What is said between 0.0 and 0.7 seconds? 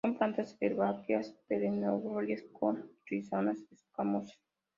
Son plantas